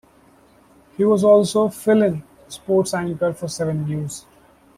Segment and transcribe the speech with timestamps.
[0.97, 4.25] He was also 'fill-in' sports anchor for Seven News.